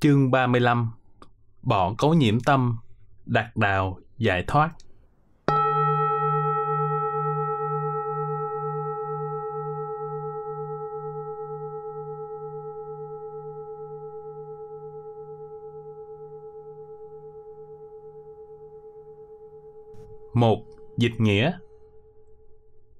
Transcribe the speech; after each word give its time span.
Chương 0.00 0.30
35 0.30 0.90
Bỏ 1.62 1.94
cấu 1.98 2.14
nhiễm 2.14 2.40
tâm, 2.40 2.78
đạt 3.26 3.56
đạo, 3.56 3.98
giải 4.18 4.44
thoát. 4.46 4.70
Một, 20.34 20.64
dịch 20.96 21.20
nghĩa 21.20 21.52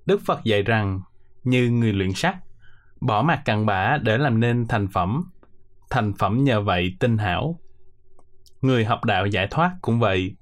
Đức 0.06 0.20
Phật 0.26 0.44
dạy 0.44 0.62
rằng, 0.62 1.00
như 1.44 1.70
người 1.70 1.92
luyện 1.92 2.12
sắt, 2.12 2.36
bỏ 3.00 3.22
mặt 3.22 3.42
cặn 3.44 3.66
bã 3.66 3.98
để 4.02 4.18
làm 4.18 4.40
nên 4.40 4.66
thành 4.68 4.88
phẩm. 4.88 5.30
Thành 5.90 6.12
phẩm 6.18 6.44
nhờ 6.44 6.60
vậy 6.60 6.96
tinh 7.00 7.18
hảo. 7.18 7.60
Người 8.62 8.84
học 8.84 9.04
đạo 9.04 9.26
giải 9.26 9.46
thoát 9.50 9.76
cũng 9.82 10.00
vậy, 10.00 10.36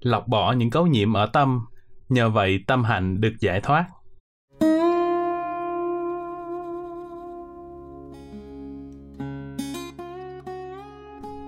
lọc 0.00 0.28
bỏ 0.28 0.52
những 0.52 0.70
cấu 0.70 0.86
nhiễm 0.86 1.12
ở 1.12 1.26
tâm, 1.26 1.66
nhờ 2.08 2.30
vậy 2.30 2.64
tâm 2.66 2.84
hạnh 2.84 3.20
được 3.20 3.32
giải 3.40 3.60
thoát. 3.60 3.86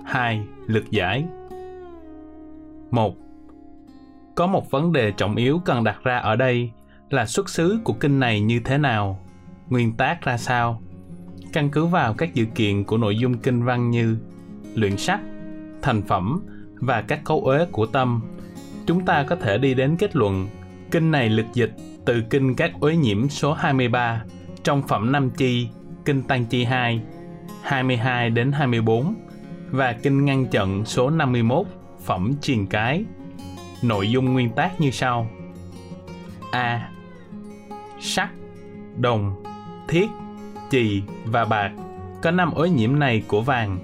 Hai, 0.05 0.47
lực 0.67 0.91
giải. 0.91 1.25
Một, 2.91 3.15
có 4.35 4.47
một 4.47 4.71
vấn 4.71 4.91
đề 4.91 5.11
trọng 5.11 5.35
yếu 5.35 5.61
cần 5.65 5.83
đặt 5.83 6.03
ra 6.03 6.17
ở 6.17 6.35
đây 6.35 6.71
là 7.09 7.25
xuất 7.25 7.49
xứ 7.49 7.79
của 7.83 7.93
kinh 7.93 8.19
này 8.19 8.41
như 8.41 8.59
thế 8.65 8.77
nào, 8.77 9.19
nguyên 9.69 9.97
tác 9.97 10.21
ra 10.21 10.37
sao. 10.37 10.81
Căn 11.53 11.69
cứ 11.69 11.85
vào 11.85 12.13
các 12.13 12.33
dự 12.33 12.45
kiện 12.45 12.83
của 12.83 12.97
nội 12.97 13.17
dung 13.17 13.37
kinh 13.37 13.63
văn 13.63 13.89
như 13.89 14.17
luyện 14.75 14.97
sắc, 14.97 15.19
thành 15.81 16.01
phẩm 16.01 16.41
và 16.75 17.01
các 17.01 17.23
cấu 17.25 17.41
uế 17.41 17.65
của 17.71 17.85
tâm, 17.85 18.21
chúng 18.85 19.05
ta 19.05 19.23
có 19.23 19.35
thể 19.35 19.57
đi 19.57 19.73
đến 19.73 19.95
kết 19.97 20.15
luận 20.15 20.47
kinh 20.91 21.11
này 21.11 21.29
lực 21.29 21.45
dịch 21.53 21.71
từ 22.05 22.23
kinh 22.29 22.55
các 22.55 22.71
uế 22.79 22.95
nhiễm 22.95 23.29
số 23.29 23.53
23 23.53 24.23
trong 24.63 24.87
phẩm 24.87 25.11
năm 25.11 25.29
chi, 25.29 25.69
kinh 26.05 26.23
tăng 26.23 26.45
chi 26.45 26.63
2, 26.63 27.01
22 27.63 28.29
đến 28.29 28.51
24 28.51 29.15
và 29.69 29.93
kinh 29.93 30.25
ngăn 30.25 30.45
trận 30.45 30.85
số 30.85 31.09
51 31.09 31.67
phẩm 32.05 32.33
triền 32.41 32.67
cái. 32.67 33.05
Nội 33.83 34.11
dung 34.11 34.33
nguyên 34.33 34.49
tác 34.49 34.81
như 34.81 34.91
sau. 34.91 35.29
A 36.51 36.89
sắt, 37.99 38.29
đồng, 38.97 39.43
thiết, 39.87 40.07
chì 40.71 41.01
và 41.25 41.45
bạc 41.45 41.71
có 42.21 42.31
năm 42.31 42.51
ối 42.53 42.69
nhiễm 42.69 42.99
này 42.99 43.23
của 43.27 43.41
vàng. 43.41 43.79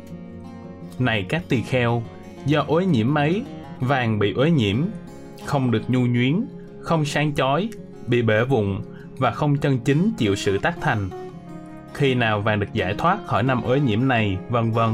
Này 0.99 1.25
các 1.29 1.43
tỳ 1.49 1.61
kheo, 1.61 2.03
do 2.45 2.63
ối 2.67 2.85
nhiễm 2.85 3.17
ấy, 3.17 3.43
vàng 3.79 4.19
bị 4.19 4.33
ối 4.33 4.51
nhiễm, 4.51 4.77
không 5.45 5.71
được 5.71 5.89
nhu 5.89 5.99
nhuyến, 5.99 6.45
không 6.79 7.05
sáng 7.05 7.35
chói, 7.35 7.69
bị 8.07 8.21
bể 8.21 8.43
vụn 8.43 8.81
và 9.17 9.31
không 9.31 9.57
chân 9.57 9.79
chính 9.79 10.11
chịu 10.17 10.35
sự 10.35 10.57
tác 10.57 10.81
thành. 10.81 11.09
Khi 11.93 12.15
nào 12.15 12.41
vàng 12.41 12.59
được 12.59 12.73
giải 12.73 12.95
thoát 12.97 13.25
khỏi 13.25 13.43
năm 13.43 13.61
ối 13.63 13.79
nhiễm 13.79 14.07
này, 14.07 14.37
vân 14.49 14.71
vân, 14.71 14.89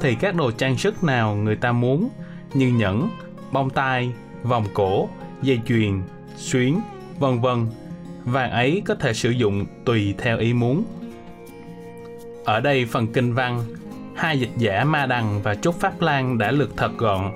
thì 0.00 0.14
các 0.14 0.34
đồ 0.34 0.50
trang 0.50 0.76
sức 0.76 1.04
nào 1.04 1.36
người 1.36 1.56
ta 1.56 1.72
muốn 1.72 2.08
như 2.54 2.68
nhẫn, 2.68 3.08
bông 3.52 3.70
tai, 3.70 4.12
vòng 4.42 4.64
cổ, 4.74 5.08
dây 5.42 5.60
chuyền, 5.66 6.02
xuyến, 6.36 6.80
vân 7.18 7.40
vân 7.40 7.66
vàng 8.24 8.50
ấy 8.50 8.82
có 8.84 8.94
thể 8.94 9.12
sử 9.12 9.30
dụng 9.30 9.66
tùy 9.84 10.14
theo 10.18 10.38
ý 10.38 10.52
muốn. 10.52 10.84
Ở 12.44 12.60
đây 12.60 12.86
phần 12.86 13.06
kinh 13.12 13.34
văn, 13.34 13.60
hai 14.14 14.40
dịch 14.40 14.50
giả 14.56 14.84
Ma 14.84 15.06
Đằng 15.06 15.42
và 15.42 15.54
Trúc 15.54 15.80
Pháp 15.80 16.00
Lan 16.00 16.38
đã 16.38 16.50
lược 16.50 16.76
thật 16.76 16.90
gọn. 16.98 17.32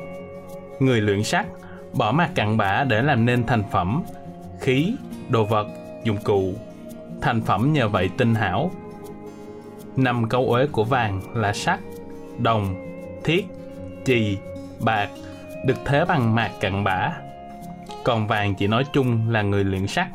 Người 0.81 1.01
luyện 1.01 1.25
sắt 1.25 1.47
bỏ 1.93 2.13
mặt 2.13 2.31
cặn 2.35 2.57
bã 2.57 2.85
để 2.85 3.03
làm 3.03 3.25
nên 3.25 3.47
thành 3.47 3.63
phẩm, 3.71 4.03
khí, 4.61 4.95
đồ 5.29 5.45
vật, 5.45 5.67
dụng 6.05 6.19
cụ. 6.25 6.55
Thành 7.23 7.41
phẩm 7.43 7.73
nhờ 7.73 7.89
vậy 7.89 8.11
tinh 8.19 8.35
hảo. 8.35 8.71
Năm 9.97 10.29
câu 10.29 10.47
uế 10.47 10.67
của 10.67 10.85
vàng 10.85 11.21
là 11.35 11.53
sắt, 11.53 11.81
đồng, 12.39 12.75
thiết, 13.25 13.47
chì, 14.05 14.39
bạc, 14.81 15.09
được 15.67 15.77
thế 15.85 16.05
bằng 16.05 16.35
mạc 16.35 16.51
cặn 16.61 16.85
bã. 16.85 17.13
Còn 18.05 18.27
vàng 18.27 18.55
chỉ 18.55 18.67
nói 18.67 18.85
chung 18.93 19.31
là 19.31 19.43
người 19.43 19.65
luyện 19.65 19.87
sắt. 19.87 20.09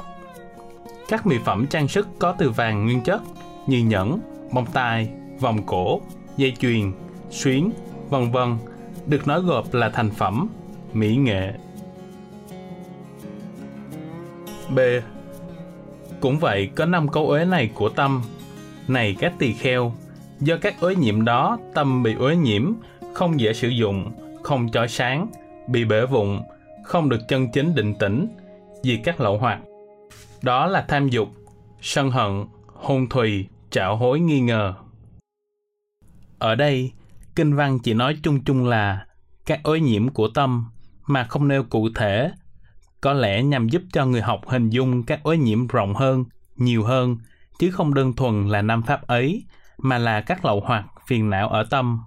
Các 1.08 1.28
mỹ 1.28 1.38
phẩm 1.46 1.68
trang 1.68 1.88
sức 1.88 2.08
có 2.20 2.36
từ 2.38 2.50
vàng 2.50 2.86
nguyên 2.86 3.02
chất 3.02 3.22
như 3.68 3.80
nhẫn, 3.80 4.20
bông 4.54 4.66
tai, 4.74 5.10
vòng 5.40 5.66
cổ, 5.66 6.02
dây 6.38 6.54
chuyền, 6.60 6.92
xuyến, 7.30 7.72
vân 8.10 8.32
vân 8.32 8.58
được 9.08 9.28
nói 9.28 9.42
gộp 9.42 9.74
là 9.74 9.90
thành 9.90 10.10
phẩm, 10.10 10.50
mỹ 10.94 11.16
nghệ. 11.16 11.54
B. 14.76 14.80
Cũng 16.20 16.40
vậy, 16.40 16.70
có 16.76 16.86
năm 16.86 17.08
câu 17.08 17.30
uế 17.30 17.46
này 17.46 17.72
của 17.74 17.90
tâm. 17.90 18.22
Này 18.88 19.16
các 19.20 19.34
tỳ 19.40 19.54
kheo, 19.54 19.94
do 20.40 20.58
các 20.62 20.80
uế 20.80 20.96
nhiễm 20.96 21.26
đó, 21.26 21.58
tâm 21.74 22.04
bị 22.04 22.16
uế 22.16 22.36
nhiễm, 22.36 22.74
không 23.14 23.40
dễ 23.40 23.54
sử 23.54 23.68
dụng, 23.68 24.12
không 24.44 24.70
chói 24.72 24.88
sáng, 24.88 25.28
bị 25.68 25.86
bể 25.86 26.06
vụn, 26.06 26.42
không 26.84 27.10
được 27.10 27.28
chân 27.28 27.52
chính 27.52 27.76
định 27.76 27.94
tĩnh, 27.96 28.28
vì 28.84 28.98
các 28.98 29.22
lậu 29.22 29.38
hoạt 29.38 29.60
đó 30.42 30.68
là 30.68 30.86
tham 30.88 31.10
dục, 31.10 31.28
sân 31.82 32.12
hận, 32.12 32.46
hôn 32.68 33.10
thùy, 33.10 33.48
trạo 33.72 33.98
hối 33.98 34.20
nghi 34.20 34.40
ngờ. 34.40 34.74
Ở 36.40 36.56
đây, 36.56 36.92
kinh 37.36 37.56
văn 37.56 37.80
chỉ 37.80 37.94
nói 37.94 38.18
chung 38.24 38.44
chung 38.44 38.68
là 38.68 39.06
các 39.46 39.60
ô 39.64 39.76
nhiễm 39.76 40.10
của 40.10 40.28
tâm 40.28 40.66
mà 41.08 41.24
không 41.24 41.48
nêu 41.48 41.64
cụ 41.64 41.90
thể, 41.96 42.32
có 43.02 43.14
lẽ 43.14 43.44
nhằm 43.44 43.70
giúp 43.70 43.82
cho 43.94 44.06
người 44.06 44.22
học 44.22 44.42
hình 44.48 44.70
dung 44.70 45.04
các 45.04 45.24
ô 45.24 45.34
nhiễm 45.34 45.68
rộng 45.68 45.94
hơn, 45.94 46.26
nhiều 46.56 46.84
hơn, 46.84 47.18
chứ 47.60 47.72
không 47.72 47.94
đơn 47.94 48.14
thuần 48.14 48.48
là 48.48 48.62
năm 48.62 48.84
pháp 48.84 49.08
ấy, 49.08 49.46
mà 49.78 49.98
là 49.98 50.22
các 50.22 50.46
lậu 50.46 50.64
hoặc 50.66 50.86
phiền 51.08 51.30
não 51.30 51.50
ở 51.50 51.64
tâm. 51.70 52.00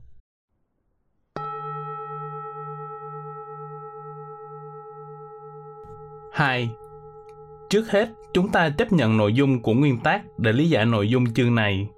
Hai, 6.32 6.70
Trước 7.74 7.90
hết, 7.90 8.08
chúng 8.34 8.48
ta 8.48 8.70
chấp 8.70 8.92
nhận 8.92 9.16
nội 9.16 9.32
dung 9.32 9.62
của 9.62 9.74
nguyên 9.74 10.00
tác 10.00 10.38
để 10.38 10.52
lý 10.52 10.68
giải 10.68 10.86
nội 10.86 11.08
dung 11.08 11.34
chương 11.34 11.54
này. 11.54 11.88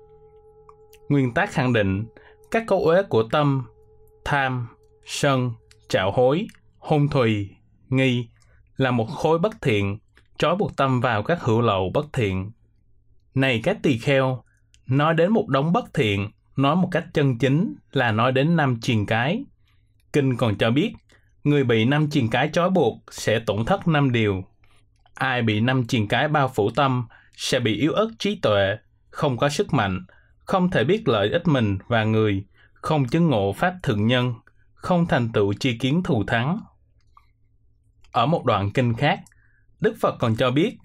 Nguyên 1.09 1.35
tác 1.35 1.53
khẳng 1.53 1.73
định 1.73 2.05
các 2.51 2.65
câu 2.67 2.85
uế 2.85 3.03
của 3.03 3.23
tâm, 3.23 3.67
tham, 4.25 4.69
sân, 5.07 5.53
trạo 5.89 6.11
hối, 6.11 6.47
hôn 6.79 7.09
thùy, 7.09 7.51
nghi 7.89 8.29
là 8.77 8.91
một 8.91 9.05
khối 9.05 9.39
bất 9.39 9.63
thiện, 9.63 9.99
trói 10.39 10.57
buộc 10.57 10.77
tâm 10.77 11.01
vào 11.01 11.23
các 11.23 11.43
hữu 11.43 11.61
lậu 11.61 11.91
bất 11.95 12.07
thiện. 12.13 12.51
Này 13.35 13.61
các 13.65 13.79
tỳ 13.83 13.99
kheo, 13.99 14.45
nói 14.87 15.15
đến 15.15 15.33
một 15.33 15.49
đống 15.49 15.73
bất 15.73 15.95
thiện, 15.95 16.31
nói 16.57 16.77
một 16.77 16.89
cách 16.91 17.05
chân 17.15 17.39
chính 17.39 17.75
là 17.93 18.13
nói 18.13 18.33
đến 18.33 18.57
năm 18.57 18.79
triền 18.83 19.07
cái. 19.07 19.45
Kinh 20.13 20.37
còn 20.37 20.59
cho 20.59 20.71
biết, 20.71 20.93
người 21.45 21.65
bị 21.65 21.85
năm 21.85 22.11
triền 22.11 22.29
cái 22.31 22.51
trói 22.53 22.71
buộc 22.71 22.99
sẽ 23.11 23.39
tổn 23.39 23.65
thất 23.65 23.89
năm 23.89 24.13
điều 24.13 24.45
ai 25.17 25.43
bị 25.43 25.61
năm 25.61 25.87
triền 25.87 26.09
cái 26.09 26.29
bao 26.29 26.49
phủ 26.49 26.71
tâm 26.71 27.07
sẽ 27.37 27.61
bị 27.61 27.77
yếu 27.77 27.93
ớt 27.93 28.09
trí 28.19 28.41
tuệ, 28.41 28.77
không 29.11 29.37
có 29.37 29.49
sức 29.49 29.75
mạnh, 29.75 30.07
không 30.39 30.71
thể 30.71 30.85
biết 30.85 31.09
lợi 31.09 31.31
ích 31.31 31.49
mình 31.49 31.79
và 31.89 32.05
người, 32.05 32.45
không 32.73 33.09
chứng 33.09 33.29
ngộ 33.29 33.53
pháp 33.53 33.75
thượng 33.83 34.07
nhân, 34.07 34.35
không 34.75 35.07
thành 35.07 35.33
tựu 35.33 35.53
chi 35.53 35.79
kiến 35.79 36.03
thù 36.03 36.25
thắng. 36.25 36.61
Ở 38.13 38.27
một 38.27 38.45
đoạn 38.45 38.71
kinh 38.73 38.95
khác, 38.95 39.21
Đức 39.81 39.97
Phật 40.01 40.17
còn 40.19 40.37
cho 40.37 40.51
biết, 40.51 40.77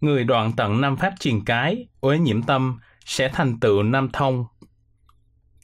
người 0.00 0.24
đoạn 0.24 0.52
tận 0.56 0.80
năm 0.80 0.96
pháp 0.96 1.14
triền 1.20 1.44
cái, 1.44 1.88
uế 2.00 2.18
nhiễm 2.18 2.42
tâm, 2.42 2.78
sẽ 3.04 3.28
thành 3.28 3.60
tựu 3.60 3.82
năm 3.82 4.08
thông. 4.12 4.44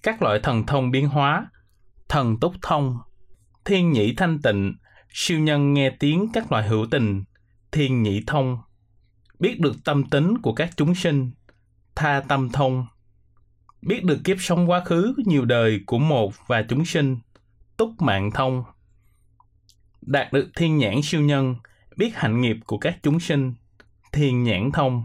Các 0.03 0.22
loại 0.22 0.41
thần 0.42 0.66
thông 0.66 0.91
biến 0.91 1.09
hóa, 1.09 1.47
thần 2.09 2.41
túc 2.41 2.54
thông, 2.62 2.98
thiên 3.65 3.92
nhĩ 3.92 4.15
thanh 4.15 4.42
tịnh, 4.42 4.74
siêu 5.09 5.39
nhân 5.39 5.74
nghe 5.74 5.91
tiếng 5.91 6.27
các 6.33 6.53
loại 6.53 6.68
hữu 6.68 6.86
tình, 6.91 7.24
thiên 7.72 8.03
nhị 8.03 8.22
thông, 8.27 8.59
biết 9.39 9.61
được 9.61 9.77
tâm 9.84 10.05
tính 10.05 10.39
của 10.39 10.53
các 10.53 10.71
chúng 10.77 10.95
sinh, 10.95 11.31
tha 11.95 12.22
tâm 12.28 12.49
thông, 12.53 12.87
biết 13.83 14.05
được 14.05 14.19
kiếp 14.25 14.37
sống 14.41 14.71
quá 14.71 14.84
khứ 14.84 15.15
nhiều 15.27 15.45
đời 15.45 15.81
của 15.87 15.99
một 15.99 16.33
và 16.47 16.63
chúng 16.69 16.84
sinh, 16.84 17.19
túc 17.77 18.03
mạng 18.03 18.31
thông, 18.34 18.65
đạt 20.03 20.33
được 20.33 20.51
thiên 20.57 20.78
nhãn 20.78 21.03
siêu 21.03 21.21
nhân, 21.21 21.57
biết 21.97 22.11
hạnh 22.15 22.41
nghiệp 22.41 22.57
của 22.67 22.78
các 22.78 22.99
chúng 23.03 23.21
sinh, 23.21 23.55
thiên 24.13 24.43
nhãn 24.43 24.71
thông. 24.72 25.05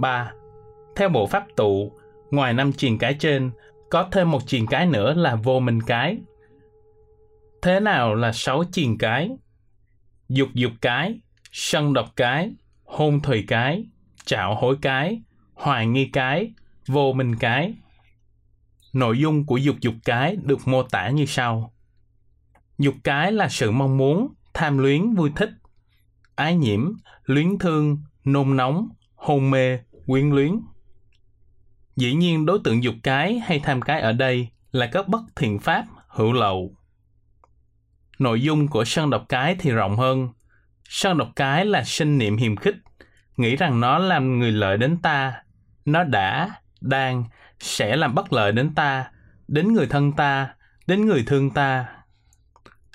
ba. 0.00 0.32
Theo 0.96 1.08
bộ 1.08 1.26
pháp 1.26 1.46
tụ, 1.56 1.92
ngoài 2.30 2.52
năm 2.54 2.72
truyền 2.72 2.98
cái 2.98 3.16
trên, 3.18 3.50
có 3.90 4.08
thêm 4.12 4.30
một 4.30 4.46
triền 4.46 4.66
cái 4.66 4.86
nữa 4.86 5.14
là 5.14 5.34
vô 5.34 5.60
minh 5.60 5.82
cái. 5.82 6.18
Thế 7.62 7.80
nào 7.80 8.14
là 8.14 8.32
sáu 8.32 8.64
triền 8.72 8.98
cái? 8.98 9.30
Dục 10.28 10.48
dục 10.54 10.72
cái, 10.80 11.20
sân 11.52 11.92
độc 11.92 12.12
cái, 12.16 12.52
hôn 12.84 13.20
thùy 13.20 13.44
cái, 13.48 13.84
trạo 14.24 14.54
hối 14.54 14.76
cái, 14.82 15.22
hoài 15.54 15.86
nghi 15.86 16.04
cái, 16.06 16.52
vô 16.86 17.12
minh 17.12 17.36
cái. 17.36 17.74
Nội 18.92 19.18
dung 19.18 19.46
của 19.46 19.56
dục 19.56 19.76
dục 19.80 19.94
cái 20.04 20.36
được 20.36 20.68
mô 20.68 20.82
tả 20.82 21.08
như 21.08 21.26
sau. 21.26 21.72
Dục 22.78 22.94
cái 23.04 23.32
là 23.32 23.48
sự 23.48 23.70
mong 23.70 23.96
muốn, 23.96 24.34
tham 24.54 24.78
luyến, 24.78 25.14
vui 25.14 25.30
thích, 25.36 25.50
ái 26.34 26.56
nhiễm, 26.56 26.92
luyến 27.24 27.58
thương, 27.58 27.98
nôn 28.24 28.56
nóng, 28.56 28.88
hôn 29.14 29.50
mê, 29.50 29.78
quyến 30.06 30.30
luyến. 30.30 30.60
Dĩ 32.00 32.14
nhiên 32.14 32.46
đối 32.46 32.58
tượng 32.64 32.82
dục 32.82 32.94
cái 33.02 33.38
hay 33.38 33.60
tham 33.60 33.82
cái 33.82 34.00
ở 34.00 34.12
đây 34.12 34.48
là 34.72 34.86
các 34.92 35.08
bất 35.08 35.20
thiện 35.36 35.58
pháp 35.58 35.84
hữu 36.08 36.32
lậu. 36.32 36.74
Nội 38.18 38.42
dung 38.42 38.68
của 38.68 38.84
sân 38.84 39.10
độc 39.10 39.24
cái 39.28 39.56
thì 39.58 39.70
rộng 39.70 39.96
hơn. 39.96 40.28
Sân 40.84 41.18
độc 41.18 41.28
cái 41.36 41.64
là 41.64 41.84
sinh 41.84 42.18
niệm 42.18 42.36
hiềm 42.36 42.56
khích, 42.56 42.74
nghĩ 43.36 43.56
rằng 43.56 43.80
nó 43.80 43.98
làm 43.98 44.38
người 44.38 44.52
lợi 44.52 44.78
đến 44.78 44.96
ta. 45.02 45.42
Nó 45.84 46.04
đã, 46.04 46.50
đang, 46.80 47.24
sẽ 47.58 47.96
làm 47.96 48.14
bất 48.14 48.32
lợi 48.32 48.52
đến 48.52 48.74
ta, 48.74 49.10
đến 49.48 49.72
người 49.72 49.86
thân 49.86 50.12
ta, 50.12 50.54
đến 50.86 51.06
người 51.06 51.24
thương 51.26 51.50
ta. 51.50 51.86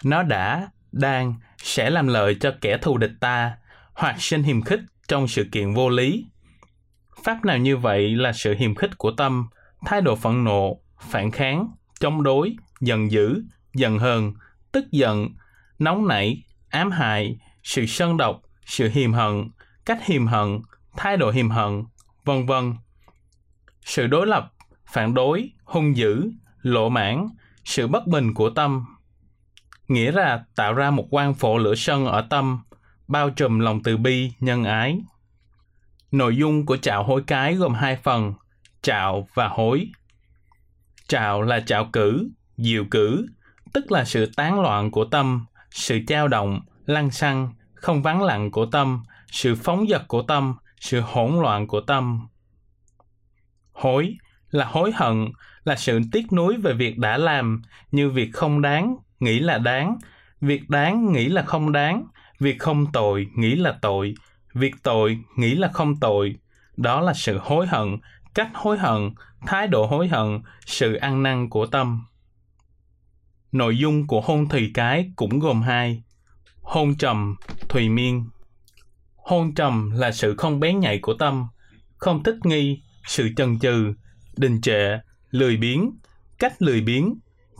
Nó 0.03 0.23
đã, 0.23 0.67
đang, 0.91 1.35
sẽ 1.57 1.89
làm 1.89 2.07
lợi 2.07 2.37
cho 2.41 2.53
kẻ 2.61 2.77
thù 2.77 2.97
địch 2.97 3.13
ta, 3.19 3.57
hoặc 3.93 4.15
sinh 4.19 4.43
hiềm 4.43 4.61
khích 4.61 4.81
trong 5.07 5.27
sự 5.27 5.47
kiện 5.51 5.73
vô 5.73 5.89
lý. 5.89 6.25
Pháp 7.25 7.45
nào 7.45 7.57
như 7.57 7.77
vậy 7.77 8.15
là 8.15 8.33
sự 8.33 8.55
hiềm 8.57 8.75
khích 8.75 8.97
của 8.97 9.11
tâm, 9.11 9.47
thái 9.85 10.01
độ 10.01 10.15
phẫn 10.15 10.43
nộ, 10.43 10.79
phản 10.99 11.31
kháng, 11.31 11.67
chống 11.99 12.23
đối, 12.23 12.55
giận 12.81 13.11
dữ, 13.11 13.43
giận 13.73 13.99
hờn, 13.99 14.33
tức 14.71 14.91
giận, 14.91 15.29
nóng 15.79 16.07
nảy, 16.07 16.43
ám 16.69 16.91
hại, 16.91 17.37
sự 17.63 17.85
sân 17.85 18.17
độc, 18.17 18.41
sự 18.65 18.89
hiềm 18.89 19.13
hận, 19.13 19.49
cách 19.85 20.05
hiềm 20.05 20.27
hận, 20.27 20.59
thái 20.97 21.17
độ 21.17 21.31
hiềm 21.31 21.49
hận, 21.49 21.83
vân 22.25 22.45
vân. 22.45 22.73
Sự 23.81 24.07
đối 24.07 24.27
lập, 24.27 24.53
phản 24.85 25.13
đối, 25.13 25.49
hung 25.63 25.97
dữ, 25.97 26.31
lộ 26.61 26.89
mãn, 26.89 27.27
sự 27.63 27.87
bất 27.87 28.07
bình 28.07 28.33
của 28.33 28.49
tâm. 28.49 28.85
Nghĩa 29.87 30.11
là 30.11 30.43
tạo 30.55 30.73
ra 30.73 30.91
một 30.91 31.07
quan 31.09 31.33
phổ 31.33 31.57
lửa 31.57 31.75
sân 31.75 32.05
ở 32.05 32.27
tâm, 32.29 32.59
bao 33.07 33.29
trùm 33.29 33.59
lòng 33.59 33.83
từ 33.83 33.97
bi, 33.97 34.31
nhân 34.39 34.63
ái. 34.63 34.99
Nội 36.11 36.37
dung 36.37 36.65
của 36.65 36.77
chảo 36.77 37.03
hối 37.03 37.23
cái 37.27 37.55
gồm 37.55 37.73
hai 37.73 37.95
phần, 37.95 38.33
trạo 38.81 39.27
và 39.33 39.47
hối. 39.47 39.87
Trạo 41.07 41.41
là 41.41 41.59
trạo 41.59 41.89
cử, 41.93 42.29
diệu 42.57 42.85
cử, 42.91 43.25
tức 43.73 43.91
là 43.91 44.05
sự 44.05 44.31
tán 44.35 44.61
loạn 44.61 44.91
của 44.91 45.05
tâm, 45.05 45.45
sự 45.71 45.99
trao 46.07 46.27
động, 46.27 46.61
lăng 46.85 47.11
xăng, 47.11 47.53
không 47.73 48.01
vắng 48.01 48.23
lặng 48.23 48.51
của 48.51 48.65
tâm, 48.65 49.03
sự 49.31 49.55
phóng 49.55 49.85
dật 49.89 50.07
của 50.07 50.21
tâm, 50.21 50.55
sự 50.79 50.99
hỗn 50.99 51.41
loạn 51.41 51.67
của 51.67 51.81
tâm. 51.81 52.27
Hối 53.71 54.17
là 54.51 54.65
hối 54.65 54.91
hận, 54.95 55.25
là 55.63 55.75
sự 55.75 55.99
tiếc 56.11 56.33
nuối 56.33 56.57
về 56.57 56.73
việc 56.73 56.97
đã 56.97 57.17
làm, 57.17 57.61
như 57.91 58.09
việc 58.09 58.29
không 58.33 58.61
đáng, 58.61 58.95
nghĩ 59.19 59.39
là 59.39 59.57
đáng, 59.57 59.97
việc 60.41 60.69
đáng 60.69 61.11
nghĩ 61.11 61.25
là 61.25 61.41
không 61.41 61.71
đáng, 61.71 62.05
việc 62.39 62.59
không 62.59 62.85
tội 62.93 63.27
nghĩ 63.35 63.55
là 63.55 63.77
tội, 63.81 64.13
việc 64.55 64.75
tội 64.83 65.19
nghĩ 65.35 65.55
là 65.55 65.69
không 65.73 65.99
tội. 65.99 66.35
Đó 66.77 67.01
là 67.01 67.13
sự 67.13 67.39
hối 67.41 67.67
hận, 67.67 67.97
cách 68.33 68.49
hối 68.53 68.77
hận, 68.77 69.11
thái 69.47 69.67
độ 69.67 69.85
hối 69.85 70.07
hận, 70.07 70.39
sự 70.65 70.93
ăn 70.93 71.23
năn 71.23 71.49
của 71.49 71.65
tâm. 71.65 72.05
Nội 73.51 73.77
dung 73.77 74.07
của 74.07 74.21
hôn 74.21 74.49
thùy 74.49 74.71
cái 74.73 75.11
cũng 75.15 75.39
gồm 75.39 75.61
hai. 75.61 76.03
Hôn 76.61 76.95
trầm, 76.95 77.35
thùy 77.69 77.89
miên. 77.89 78.29
Hôn 79.15 79.55
trầm 79.55 79.91
là 79.91 80.11
sự 80.11 80.35
không 80.37 80.59
bén 80.59 80.79
nhạy 80.79 80.99
của 80.99 81.13
tâm, 81.13 81.47
không 81.97 82.23
thích 82.23 82.35
nghi, 82.43 82.81
sự 83.07 83.29
chần 83.37 83.59
chừ, 83.59 83.93
đình 84.37 84.61
trệ, 84.61 84.97
lười 85.31 85.57
biếng, 85.57 85.91
cách 86.39 86.61
lười 86.61 86.81
biếng, 86.81 87.13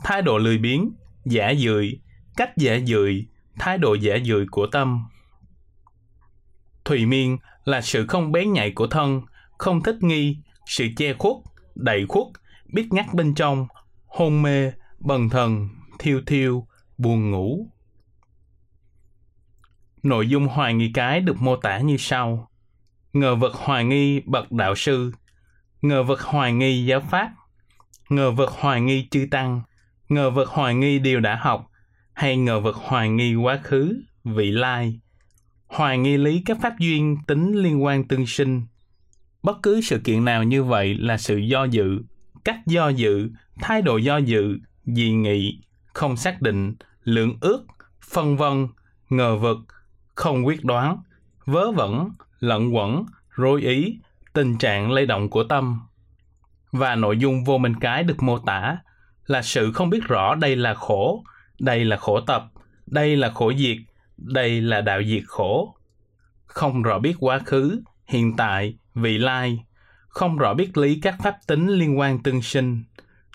thái 0.04 0.22
độ 0.22 0.38
lười 0.38 0.58
biếng, 0.58 0.90
giả 1.24 1.54
dười, 1.58 2.00
cách 2.36 2.50
giả 2.56 2.78
dười, 2.86 3.26
thái 3.58 3.78
độ 3.78 3.94
giả 3.94 4.16
dười 4.24 4.46
của 4.50 4.66
tâm. 4.66 5.06
Thùy 6.86 7.06
miên 7.06 7.38
là 7.64 7.80
sự 7.80 8.06
không 8.06 8.32
bén 8.32 8.52
nhạy 8.52 8.70
của 8.70 8.86
thân, 8.86 9.22
không 9.58 9.82
thích 9.82 9.96
nghi, 10.00 10.38
sự 10.66 10.86
che 10.96 11.12
khuất, 11.18 11.32
đầy 11.74 12.06
khuất, 12.08 12.26
biết 12.72 12.88
ngắt 12.90 13.14
bên 13.14 13.34
trong, 13.34 13.66
hôn 14.06 14.42
mê, 14.42 14.72
bần 14.98 15.28
thần, 15.28 15.68
thiêu 15.98 16.20
thiêu, 16.26 16.66
buồn 16.98 17.30
ngủ. 17.30 17.66
Nội 20.02 20.28
dung 20.28 20.48
hoài 20.48 20.74
nghi 20.74 20.90
cái 20.94 21.20
được 21.20 21.42
mô 21.42 21.56
tả 21.56 21.78
như 21.78 21.96
sau. 21.96 22.50
Ngờ 23.12 23.34
vật 23.34 23.54
hoài 23.54 23.84
nghi 23.84 24.20
bậc 24.20 24.52
đạo 24.52 24.74
sư, 24.74 25.12
ngờ 25.82 26.02
vật 26.02 26.20
hoài 26.20 26.52
nghi 26.52 26.86
giáo 26.86 27.00
pháp, 27.00 27.30
ngờ 28.08 28.30
vật 28.30 28.50
hoài 28.50 28.80
nghi 28.80 29.08
chư 29.10 29.26
tăng, 29.30 29.62
ngờ 30.08 30.30
vật 30.30 30.48
hoài 30.48 30.74
nghi 30.74 30.98
điều 30.98 31.20
đã 31.20 31.36
học, 31.36 31.70
hay 32.12 32.36
ngờ 32.36 32.60
vật 32.60 32.76
hoài 32.76 33.08
nghi 33.08 33.34
quá 33.34 33.60
khứ, 33.62 34.02
vị 34.24 34.50
lai, 34.50 35.00
hoài 35.66 35.98
nghi 35.98 36.16
lý 36.16 36.42
các 36.44 36.58
pháp 36.62 36.78
duyên 36.78 37.16
tính 37.26 37.52
liên 37.52 37.84
quan 37.84 38.08
tương 38.08 38.26
sinh. 38.26 38.62
Bất 39.42 39.56
cứ 39.62 39.80
sự 39.80 39.98
kiện 40.04 40.24
nào 40.24 40.42
như 40.42 40.64
vậy 40.64 40.94
là 40.94 41.16
sự 41.16 41.36
do 41.36 41.64
dự, 41.64 41.98
cách 42.44 42.58
do 42.66 42.88
dự, 42.88 43.30
thái 43.60 43.82
độ 43.82 43.96
do 43.96 44.16
dự, 44.16 44.58
dị 44.84 45.10
nghị, 45.10 45.60
không 45.92 46.16
xác 46.16 46.42
định, 46.42 46.74
lượng 47.04 47.36
ước, 47.40 47.66
phân 48.02 48.36
vân, 48.36 48.68
ngờ 49.10 49.36
vực, 49.36 49.58
không 50.14 50.46
quyết 50.46 50.64
đoán, 50.64 50.98
vớ 51.44 51.70
vẩn, 51.70 52.10
lẫn 52.40 52.74
quẩn, 52.74 53.04
rối 53.30 53.62
ý, 53.62 53.98
tình 54.32 54.58
trạng 54.58 54.92
lay 54.92 55.06
động 55.06 55.30
của 55.30 55.44
tâm. 55.44 55.80
Và 56.72 56.94
nội 56.94 57.18
dung 57.18 57.44
vô 57.44 57.58
minh 57.58 57.74
cái 57.80 58.02
được 58.02 58.22
mô 58.22 58.38
tả 58.38 58.78
là 59.26 59.42
sự 59.42 59.72
không 59.72 59.90
biết 59.90 60.04
rõ 60.04 60.34
đây 60.34 60.56
là 60.56 60.74
khổ, 60.74 61.24
đây 61.60 61.84
là 61.84 61.96
khổ 61.96 62.20
tập, 62.20 62.50
đây 62.86 63.16
là 63.16 63.30
khổ 63.30 63.52
diệt, 63.58 63.76
đây 64.16 64.60
là 64.60 64.80
đạo 64.80 65.02
diệt 65.06 65.22
khổ. 65.26 65.76
Không 66.46 66.82
rõ 66.82 66.98
biết 66.98 67.14
quá 67.20 67.38
khứ, 67.38 67.82
hiện 68.06 68.36
tại, 68.36 68.74
vị 68.94 69.18
lai, 69.18 69.64
không 70.08 70.36
rõ 70.36 70.54
biết 70.54 70.76
lý 70.76 71.00
các 71.00 71.14
pháp 71.22 71.36
tính 71.46 71.68
liên 71.68 71.98
quan 71.98 72.22
tương 72.22 72.42
sinh. 72.42 72.84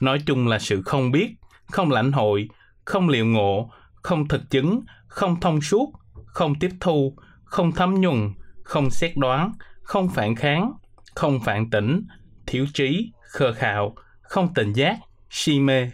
Nói 0.01 0.19
chung 0.25 0.47
là 0.47 0.59
sự 0.59 0.81
không 0.81 1.11
biết, 1.11 1.35
không 1.71 1.91
lãnh 1.91 2.11
hội, 2.11 2.49
không 2.85 3.09
liệu 3.09 3.25
ngộ, 3.25 3.71
không 3.93 4.27
thực 4.27 4.49
chứng, 4.49 4.81
không 5.07 5.39
thông 5.39 5.61
suốt, 5.61 5.93
không 6.25 6.55
tiếp 6.59 6.71
thu, 6.79 7.15
không 7.43 7.71
thấm 7.71 8.01
nhuần, 8.01 8.33
không 8.63 8.89
xét 8.89 9.17
đoán, 9.17 9.51
không 9.81 10.09
phản 10.09 10.35
kháng, 10.35 10.73
không 11.15 11.39
phản 11.39 11.69
tỉnh, 11.69 12.03
thiếu 12.45 12.65
trí, 12.73 13.11
khờ 13.21 13.53
khạo, 13.53 13.95
không 14.21 14.53
tình 14.53 14.73
giác, 14.73 14.99
si 15.29 15.59
mê, 15.59 15.89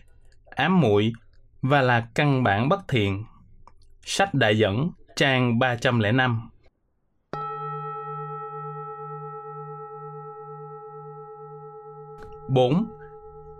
ám 0.45 0.81
muội 0.81 1.13
và 1.61 1.81
là 1.81 2.07
căn 2.15 2.43
bản 2.43 2.69
bất 2.69 2.87
thiện. 2.87 3.23
Sách 4.09 4.33
Đại 4.33 4.57
dẫn, 4.57 4.89
trang 5.15 5.59
305 5.59 6.49
4. 12.49 12.85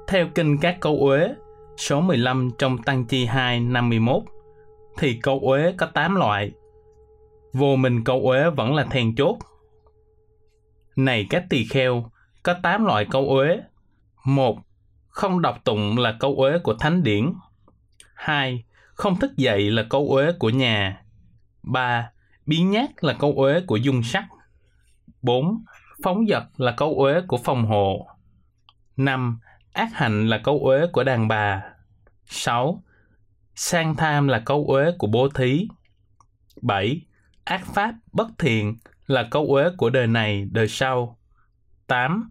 Theo 0.08 0.28
kinh 0.36 0.58
các 0.58 0.78
câu 0.80 0.98
uế, 0.98 1.34
số 1.78 2.02
15 2.02 2.50
trong 2.58 2.78
Tăng 2.84 3.06
Chi 3.06 3.26
2 3.26 3.60
51, 3.60 4.24
thì 4.98 5.20
câu 5.24 5.40
uế 5.40 5.74
có 5.78 5.86
8 5.86 6.16
loại. 6.16 6.52
Vô 7.54 7.76
minh 7.76 8.04
câu 8.04 8.22
uế 8.22 8.50
vẫn 8.50 8.76
là 8.76 8.84
then 8.84 9.16
chốt. 9.16 9.38
Này 10.96 11.28
các 11.30 11.44
tỳ 11.50 11.66
kheo, 11.66 12.12
có 12.44 12.56
8 12.64 12.86
loại 12.86 13.06
câu 13.12 13.30
uế. 13.30 13.60
1. 14.26 14.58
Không 15.08 15.42
đọc 15.42 15.58
tụng 15.64 15.98
là 15.98 16.16
câu 16.20 16.36
uế 16.36 16.60
của 16.60 16.74
thánh 16.74 17.04
điển. 17.04 17.34
2. 18.14 18.64
Không 18.98 19.20
thức 19.20 19.38
dậy 19.38 19.72
là 19.72 19.84
câu 19.90 20.08
uế 20.10 20.32
của 20.40 20.50
nhà. 20.50 21.02
3. 21.64 22.12
Biến 22.46 22.72
nhát 22.72 22.90
là 23.04 23.14
câu 23.14 23.34
uế 23.34 23.62
của 23.68 23.76
dung 23.76 24.04
sắc. 24.04 24.26
4. 25.22 25.64
Phóng 26.04 26.26
dật 26.28 26.44
là 26.58 26.72
câu 26.78 26.94
uế 27.00 27.22
của 27.28 27.38
phòng 27.38 27.66
hộ. 27.66 28.08
5. 28.98 29.40
Ác 29.74 29.90
hạnh 29.94 30.28
là 30.28 30.38
câu 30.44 30.60
uế 30.60 30.88
của 30.88 31.04
đàn 31.04 31.28
bà. 31.28 31.64
6. 32.26 32.84
Sang 33.56 33.96
tham 33.96 34.28
là 34.28 34.40
câu 34.40 34.66
uế 34.68 34.92
của 34.98 35.08
bố 35.08 35.30
thí. 35.30 35.68
7. 36.62 37.02
Ác 37.44 37.66
pháp 37.66 37.94
bất 38.14 38.28
thiện 38.38 38.78
là 39.08 39.28
câu 39.32 39.46
uế 39.46 39.70
của 39.78 39.90
đời 39.90 40.08
này, 40.08 40.48
đời 40.52 40.68
sau. 40.68 41.18
8. 41.88 42.30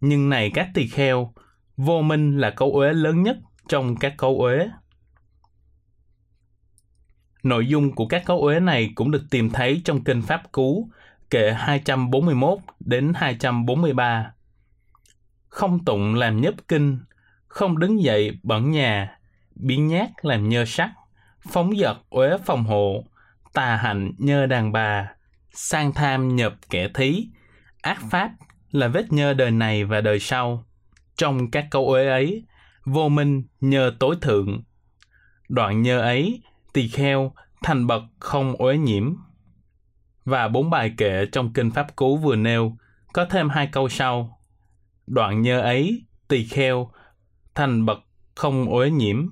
Nhưng 0.00 0.28
này 0.28 0.50
các 0.54 0.68
tỳ 0.74 0.86
kheo, 0.86 1.32
vô 1.76 2.02
minh 2.02 2.38
là 2.38 2.50
câu 2.50 2.72
uế 2.72 2.92
lớn 2.92 3.22
nhất 3.22 3.36
trong 3.68 3.96
các 3.96 4.14
câu 4.16 4.38
uế. 4.38 4.68
Nội 7.46 7.66
dung 7.66 7.94
của 7.94 8.06
các 8.06 8.22
câu 8.26 8.40
uế 8.40 8.60
này 8.60 8.92
cũng 8.94 9.10
được 9.10 9.22
tìm 9.30 9.50
thấy 9.50 9.82
trong 9.84 10.04
kinh 10.04 10.22
Pháp 10.22 10.52
Cú, 10.52 10.88
kệ 11.30 11.52
241 11.52 12.58
đến 12.80 13.12
243 13.16 14.32
không 15.56 15.84
tụng 15.84 16.14
làm 16.14 16.40
nhấp 16.40 16.54
kinh, 16.68 16.98
không 17.48 17.78
đứng 17.78 18.02
dậy 18.02 18.38
bẩn 18.42 18.70
nhà, 18.70 19.18
biến 19.54 19.86
nhát 19.86 20.10
làm 20.22 20.48
nhơ 20.48 20.64
sắc, 20.64 20.90
phóng 21.48 21.76
dật 21.76 21.96
uế 22.10 22.38
phòng 22.44 22.64
hộ, 22.64 23.04
tà 23.52 23.76
hạnh 23.76 24.12
nhơ 24.18 24.46
đàn 24.46 24.72
bà, 24.72 25.12
sang 25.52 25.92
tham 25.92 26.36
nhập 26.36 26.54
kẻ 26.70 26.88
thí, 26.94 27.28
ác 27.82 27.98
pháp 28.10 28.30
là 28.70 28.88
vết 28.88 29.12
nhơ 29.12 29.34
đời 29.34 29.50
này 29.50 29.84
và 29.84 30.00
đời 30.00 30.18
sau. 30.20 30.64
Trong 31.16 31.50
các 31.50 31.66
câu 31.70 31.86
uế 31.88 32.08
ấy, 32.08 32.44
vô 32.84 33.08
minh 33.08 33.42
nhờ 33.60 33.92
tối 33.98 34.16
thượng. 34.20 34.62
Đoạn 35.48 35.82
nhơ 35.82 36.00
ấy, 36.00 36.42
tỳ 36.76 36.88
kheo, 36.88 37.32
thành 37.62 37.86
bậc 37.86 38.02
không 38.18 38.56
uế 38.56 38.78
nhiễm. 38.78 39.14
Và 40.24 40.48
bốn 40.48 40.70
bài 40.70 40.94
kệ 40.96 41.26
trong 41.32 41.52
Kinh 41.52 41.70
Pháp 41.70 41.96
Cú 41.96 42.16
vừa 42.16 42.36
nêu 42.36 42.76
có 43.12 43.24
thêm 43.24 43.48
hai 43.48 43.66
câu 43.72 43.88
sau. 43.88 44.38
Đoạn 45.06 45.42
nhơ 45.42 45.60
ấy, 45.60 46.04
tỳ 46.28 46.44
kheo, 46.44 46.90
thành 47.54 47.86
bậc 47.86 47.98
không 48.34 48.66
uế 48.66 48.90
nhiễm. 48.90 49.28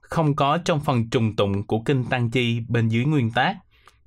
Không 0.00 0.36
có 0.36 0.58
trong 0.58 0.80
phần 0.80 1.10
trùng 1.10 1.36
tụng 1.36 1.66
của 1.66 1.80
Kinh 1.80 2.04
Tăng 2.04 2.30
Chi 2.30 2.60
bên 2.68 2.88
dưới 2.88 3.04
nguyên 3.04 3.30
tác, 3.30 3.56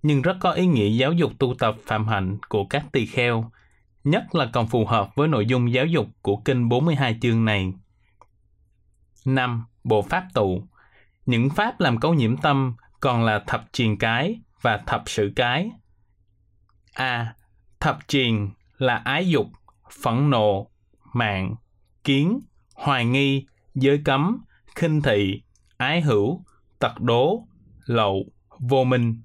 nhưng 0.03 0.21
rất 0.21 0.37
có 0.39 0.51
ý 0.51 0.65
nghĩa 0.65 0.89
giáo 0.89 1.13
dục 1.13 1.31
tu 1.39 1.55
tập 1.59 1.75
phạm 1.85 2.07
hạnh 2.07 2.37
của 2.49 2.65
các 2.65 2.85
tỳ 2.91 3.05
kheo, 3.05 3.51
nhất 4.03 4.35
là 4.35 4.49
còn 4.53 4.67
phù 4.67 4.85
hợp 4.85 5.15
với 5.15 5.27
nội 5.27 5.45
dung 5.45 5.73
giáo 5.73 5.85
dục 5.85 6.07
của 6.21 6.37
Kinh 6.37 6.69
42 6.69 7.17
chương 7.21 7.45
này. 7.45 7.73
5. 9.25 9.65
Bộ 9.83 10.01
Pháp 10.01 10.23
tụ 10.33 10.63
những 11.29 11.49
Pháp 11.49 11.79
làm 11.79 11.99
câu 11.99 12.13
nhiễm 12.13 12.37
tâm 12.37 12.75
còn 12.99 13.23
là 13.23 13.43
thập 13.47 13.65
triền 13.71 13.97
cái 13.97 14.39
và 14.61 14.77
thập 14.85 15.03
sự 15.05 15.33
cái. 15.35 15.71
A. 16.93 17.33
Thập 17.79 18.07
triền 18.07 18.49
là 18.77 18.95
ái 18.95 19.29
dục, 19.29 19.47
phẫn 20.03 20.29
nộ, 20.29 20.67
mạng, 21.13 21.55
kiến, 22.03 22.39
hoài 22.73 23.05
nghi, 23.05 23.45
giới 23.75 24.01
cấm, 24.05 24.43
khinh 24.75 25.01
thị, 25.01 25.41
ái 25.77 26.01
hữu, 26.01 26.45
tật 26.79 27.01
đố, 27.01 27.47
lậu, 27.85 28.25
vô 28.59 28.83
minh. 28.83 29.21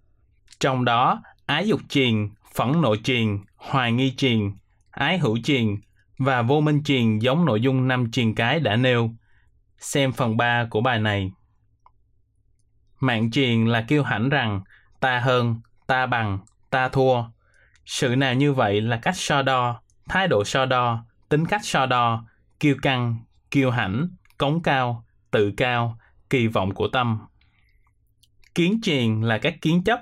Trong 0.61 0.85
đó, 0.85 1.23
ái 1.47 1.69
dục 1.69 1.81
triền, 1.89 2.31
phẫn 2.55 2.81
nộ 2.83 2.97
triền, 2.97 3.45
hoài 3.57 3.93
nghi 3.93 4.15
triền, 4.17 4.57
ái 4.91 5.19
hữu 5.19 5.39
triền 5.45 5.81
và 6.19 6.43
vô 6.43 6.61
minh 6.61 6.83
triền 6.83 7.23
giống 7.23 7.45
nội 7.45 7.61
dung 7.61 7.89
năm 7.89 8.11
triền 8.11 8.35
cái 8.35 8.61
đã 8.61 8.77
nêu. 8.77 9.11
Xem 9.79 10.13
phần 10.13 10.37
3 10.37 10.67
của 10.71 10.81
bài 10.81 11.01
này. 11.01 11.31
Mạng 13.05 13.31
truyền 13.31 13.67
là 13.67 13.85
kêu 13.89 14.03
hãnh 14.03 14.29
rằng 14.29 14.61
ta 15.01 15.19
hơn, 15.19 15.61
ta 15.87 16.07
bằng, 16.07 16.39
ta 16.71 16.89
thua. 16.89 17.25
Sự 17.87 18.17
nào 18.17 18.35
như 18.35 18.53
vậy 18.53 18.81
là 18.81 18.97
cách 18.97 19.17
so 19.17 19.43
đo, 19.43 19.81
thái 20.09 20.29
độ 20.29 20.45
so 20.45 20.67
đo, 20.67 21.05
tính 21.29 21.47
cách 21.47 21.61
so 21.65 21.87
đo, 21.87 22.25
kiêu 22.61 22.77
căng, 22.83 23.17
kiêu 23.51 23.71
hãnh, 23.71 24.09
cống 24.39 24.63
cao, 24.63 25.05
tự 25.31 25.53
cao, 25.57 25.99
kỳ 26.31 26.47
vọng 26.47 26.75
của 26.75 26.89
tâm. 26.89 27.19
Kiến 28.55 28.81
truyền 28.83 29.21
là 29.21 29.39
các 29.39 29.55
kiến 29.61 29.85
chấp, 29.85 30.01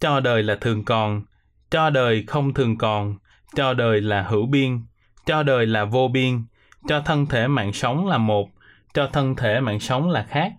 cho 0.00 0.20
đời 0.20 0.42
là 0.42 0.56
thường 0.60 0.84
còn, 0.84 1.22
cho 1.70 1.90
đời 1.90 2.24
không 2.26 2.54
thường 2.54 2.78
còn, 2.78 3.16
cho 3.54 3.74
đời 3.74 4.00
là 4.00 4.22
hữu 4.22 4.46
biên, 4.46 4.80
cho 5.26 5.42
đời 5.42 5.66
là 5.66 5.84
vô 5.84 6.08
biên, 6.08 6.44
cho 6.88 7.00
thân 7.00 7.26
thể 7.26 7.48
mạng 7.48 7.72
sống 7.72 8.06
là 8.06 8.18
một, 8.18 8.50
cho 8.94 9.08
thân 9.12 9.36
thể 9.36 9.60
mạng 9.60 9.80
sống 9.80 10.10
là 10.10 10.26
khác, 10.28 10.52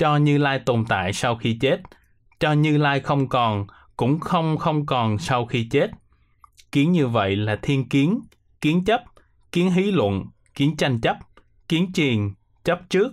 cho 0.00 0.16
Như 0.16 0.38
Lai 0.38 0.58
tồn 0.58 0.84
tại 0.88 1.12
sau 1.12 1.36
khi 1.36 1.58
chết, 1.60 1.80
cho 2.38 2.52
Như 2.52 2.78
Lai 2.78 3.00
không 3.00 3.28
còn, 3.28 3.66
cũng 3.96 4.20
không 4.20 4.58
không 4.58 4.86
còn 4.86 5.18
sau 5.18 5.46
khi 5.46 5.68
chết. 5.70 5.90
Kiến 6.72 6.92
như 6.92 7.08
vậy 7.08 7.36
là 7.36 7.56
thiên 7.62 7.88
kiến, 7.88 8.20
kiến 8.60 8.84
chấp, 8.84 9.02
kiến 9.52 9.70
hí 9.70 9.90
luận, 9.90 10.24
kiến 10.54 10.76
tranh 10.76 11.00
chấp, 11.00 11.16
kiến 11.68 11.90
triền, 11.94 12.34
chấp 12.64 12.80
trước, 12.90 13.12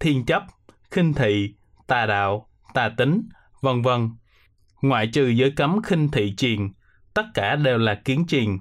thiên 0.00 0.24
chấp, 0.26 0.42
khinh 0.90 1.12
thị, 1.12 1.54
tà 1.86 2.06
đạo, 2.06 2.48
tà 2.74 2.88
tính, 2.96 3.28
vân 3.60 3.82
vân. 3.82 4.10
Ngoại 4.82 5.06
trừ 5.06 5.28
giới 5.28 5.50
cấm 5.50 5.82
khinh 5.82 6.08
thị 6.08 6.34
triền, 6.36 6.72
tất 7.14 7.24
cả 7.34 7.56
đều 7.56 7.78
là 7.78 7.94
kiến 8.04 8.24
triền. 8.28 8.58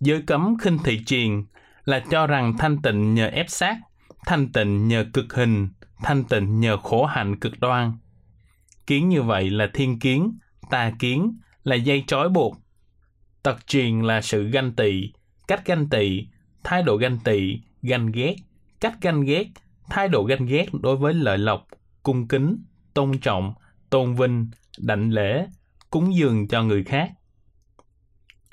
Giới 0.00 0.22
cấm 0.22 0.56
khinh 0.62 0.78
thị 0.84 1.00
triền 1.06 1.46
là 1.84 2.04
cho 2.10 2.26
rằng 2.26 2.56
thanh 2.58 2.82
tịnh 2.82 3.14
nhờ 3.14 3.26
ép 3.26 3.46
sát, 3.50 3.76
thanh 4.26 4.52
tịnh 4.52 4.88
nhờ 4.88 5.04
cực 5.12 5.34
hình, 5.34 5.68
thanh 6.02 6.24
tịnh 6.24 6.60
nhờ 6.60 6.76
khổ 6.76 7.04
hạnh 7.04 7.40
cực 7.40 7.60
đoan. 7.60 7.92
Kiến 8.86 9.08
như 9.08 9.22
vậy 9.22 9.50
là 9.50 9.70
thiên 9.74 9.98
kiến, 9.98 10.38
tà 10.70 10.92
kiến 10.98 11.38
là 11.64 11.76
dây 11.76 12.04
trói 12.06 12.28
buộc. 12.28 12.56
Tật 13.42 13.66
truyền 13.66 14.00
là 14.00 14.20
sự 14.20 14.50
ganh 14.50 14.72
tị, 14.72 15.12
cách 15.48 15.66
ganh 15.66 15.88
tị, 15.88 16.26
thái 16.64 16.82
độ 16.82 16.96
ganh 16.96 17.18
tị, 17.24 17.60
ganh 17.82 18.12
ghét, 18.12 18.36
cách 18.80 18.94
ganh 19.00 19.20
ghét, 19.20 19.46
thái 19.90 20.08
độ 20.08 20.24
ganh 20.24 20.46
ghét 20.46 20.66
đối 20.72 20.96
với 20.96 21.14
lợi 21.14 21.38
lộc, 21.38 21.66
cung 22.02 22.28
kính, 22.28 22.64
tôn 22.94 23.18
trọng, 23.18 23.54
tôn 23.90 24.14
vinh, 24.14 24.50
đảnh 24.78 25.12
lễ, 25.12 25.46
cúng 25.90 26.14
dường 26.14 26.48
cho 26.48 26.62
người 26.62 26.84
khác. 26.84 27.10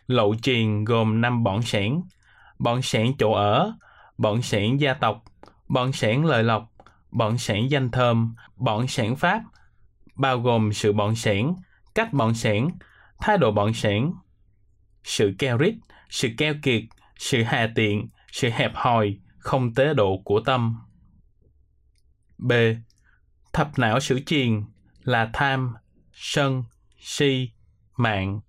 Lậu 0.08 0.36
truyền 0.42 0.84
gồm 0.84 1.22
năm 1.22 1.44
bọn 1.44 1.62
sản, 1.62 2.02
bọn 2.60 2.82
sản 2.82 3.12
chỗ 3.20 3.32
ở, 3.32 3.74
bọn 4.18 4.42
sản 4.42 4.80
gia 4.80 4.94
tộc, 4.94 5.24
bọn 5.68 5.94
sản 5.94 6.26
lợi 6.26 6.44
lộc, 6.44 6.72
bọn 7.18 7.38
sản 7.38 7.72
danh 7.72 7.92
thơm, 7.92 8.36
bọn 8.56 8.88
sản 8.88 9.16
pháp, 9.16 9.42
bao 10.16 10.40
gồm 10.40 10.74
sự 10.74 10.94
bọn 10.94 11.16
sản, 11.16 11.56
cách 11.96 12.14
bọn 12.14 12.34
sản, 12.34 12.70
thái 13.20 13.38
độ 13.38 13.52
bọn 13.52 13.74
sản, 13.74 14.14
sự 15.04 15.36
keo 15.40 15.58
rít, 15.58 15.76
sự 16.10 16.30
keo 16.38 16.54
kiệt, 16.64 16.84
sự 17.18 17.44
hà 17.44 17.70
tiện, 17.76 18.10
sự 18.32 18.50
hẹp 18.50 18.72
hòi, 18.76 19.18
không 19.38 19.74
tế 19.74 19.94
độ 19.94 20.22
của 20.26 20.40
tâm. 20.46 20.78
B. 22.38 22.52
Thập 23.54 23.80
não 23.80 24.00
sử 24.00 24.20
triền 24.20 24.66
là 25.04 25.30
tham, 25.34 25.74
sân, 26.14 26.64
si, 27.00 27.52
mạng, 27.98 28.40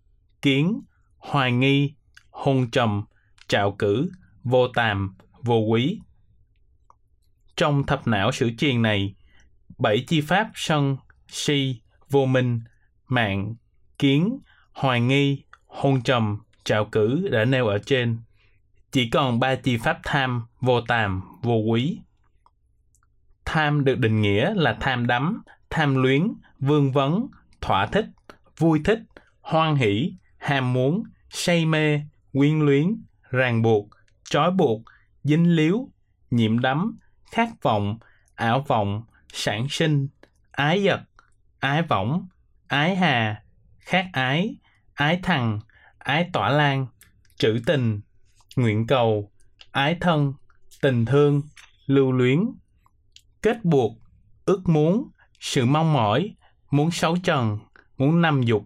kiến, 0.43 0.81
hoài 1.17 1.53
nghi, 1.53 1.95
hôn 2.31 2.71
trầm, 2.71 3.05
trạo 3.49 3.73
cử, 3.79 4.11
vô 4.43 4.69
tàm, 4.69 5.17
vô 5.43 5.59
quý. 5.59 6.01
Trong 7.59 7.87
thập 7.87 8.07
não 8.07 8.33
sử 8.33 8.51
triền 8.59 8.83
này, 8.83 9.15
bảy 9.79 10.05
chi 10.09 10.21
pháp 10.21 10.51
sân, 10.55 10.97
si, 11.29 11.81
vô 12.11 12.27
minh, 12.27 12.61
mạng, 13.09 13.55
kiến, 13.99 14.39
hoài 14.73 15.01
nghi, 15.01 15.45
hôn 15.67 16.03
trầm, 16.03 16.39
trạo 16.65 16.85
cử 16.85 17.29
đã 17.33 17.45
nêu 17.45 17.67
ở 17.67 17.79
trên. 17.87 18.19
Chỉ 18.93 19.11
còn 19.11 19.41
ba 19.41 19.55
chi 19.55 19.77
pháp 19.77 19.99
tham, 20.05 20.47
vô 20.61 20.81
tàm, 20.81 21.23
vô 21.43 21.55
quý. 21.55 21.99
Tham 23.45 23.85
được 23.85 23.99
định 23.99 24.21
nghĩa 24.21 24.55
là 24.55 24.77
tham 24.81 25.07
đắm, 25.07 25.43
tham 25.71 26.03
luyến, 26.03 26.33
vương 26.61 26.93
vấn, 26.93 27.27
thỏa 27.61 27.87
thích, 27.87 28.07
vui 28.59 28.81
thích, 28.85 29.01
hoan 29.41 29.77
hỷ, 29.77 30.13
ham 30.37 30.73
muốn, 30.73 31.03
say 31.31 31.67
mê, 31.67 32.01
quyến 32.33 32.61
luyến, 32.61 33.03
ràng 33.31 33.63
buộc, 33.63 33.89
trói 34.25 34.51
buộc, 34.51 34.83
dính 35.23 35.57
líu, 35.57 35.91
nhiễm 36.31 36.59
đắm, 36.59 36.99
khát 37.31 37.49
vọng, 37.63 37.99
ảo 38.35 38.65
vọng, 38.69 39.03
sản 39.33 39.67
sinh, 39.71 40.09
ái 40.51 40.83
giật, 40.83 41.01
ái 41.61 41.83
võng, 41.83 42.29
ái 42.67 42.97
hà, 42.97 43.43
khát 43.79 44.07
ái, 44.13 44.57
ái 44.95 45.21
thằng, 45.23 45.61
ái 45.99 46.31
tỏa 46.33 46.49
lan, 46.49 46.87
trữ 47.39 47.61
tình, 47.67 48.01
nguyện 48.57 48.87
cầu, 48.87 49.31
ái 49.71 49.97
thân, 50.01 50.35
tình 50.81 51.05
thương, 51.05 51.43
lưu 51.87 52.13
luyến, 52.13 52.45
kết 53.43 53.65
buộc, 53.65 53.93
ước 54.45 54.69
muốn, 54.69 55.11
sự 55.41 55.67
mong 55.67 55.93
mỏi, 55.93 56.35
muốn 56.71 56.91
xấu 56.91 57.17
trần, 57.17 57.59
muốn 57.99 58.23
năm 58.23 58.43
dục, 58.43 58.65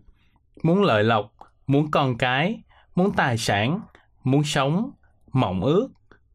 muốn 0.63 0.83
lợi 0.83 1.05
lộc, 1.05 1.35
muốn 1.67 1.91
con 1.91 2.19
cái, 2.19 2.63
muốn 2.95 3.13
tài 3.17 3.39
sản, 3.39 3.81
muốn 4.25 4.45
sống, 4.45 4.91
mộng 5.33 5.61
ước, 5.63 5.89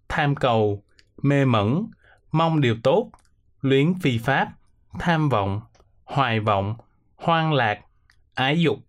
tham 0.10 0.36
cầu, 0.36 0.84
mê 1.22 1.46
mẩn, 1.46 1.88
mong 2.38 2.62
điều 2.62 2.76
tốt, 2.84 3.10
luyến 3.62 3.94
phi 4.02 4.18
pháp, 4.18 4.50
tham 5.00 5.30
vọng, 5.30 5.62
hoài 6.06 6.40
vọng, 6.40 6.76
hoang 7.16 7.54
lạc, 7.54 7.80
ái 8.34 8.62
dục, 8.62 8.80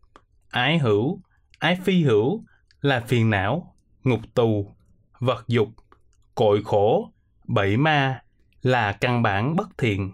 ái 0.50 0.78
hữu, 0.78 1.20
ái 1.58 1.78
phi 1.84 2.02
hữu 2.02 2.44
là 2.80 3.00
phiền 3.00 3.30
não, 3.30 3.74
ngục 4.04 4.20
tù, 4.34 4.74
vật 5.18 5.44
dục, 5.48 5.68
cội 6.34 6.62
khổ, 6.64 7.12
bẫy 7.44 7.76
ma 7.76 8.22
là 8.62 8.92
căn 8.92 9.22
bản 9.22 9.56
bất 9.56 9.78
thiện. 9.78 10.12